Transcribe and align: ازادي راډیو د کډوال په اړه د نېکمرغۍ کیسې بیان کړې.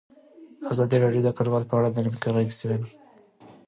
ازادي 0.71 0.97
راډیو 1.03 1.25
د 1.25 1.29
کډوال 1.37 1.63
په 1.67 1.73
اړه 1.79 1.89
د 1.91 1.97
نېکمرغۍ 2.05 2.45
کیسې 2.49 2.65
بیان 2.69 2.81
کړې. 2.87 2.93